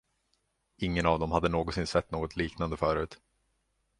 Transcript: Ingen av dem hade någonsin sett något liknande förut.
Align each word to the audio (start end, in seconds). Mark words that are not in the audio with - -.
Ingen 0.77 1.05
av 1.05 1.19
dem 1.19 1.31
hade 1.31 1.49
någonsin 1.49 1.87
sett 1.87 2.11
något 2.11 2.35
liknande 2.35 2.77
förut. 2.77 3.19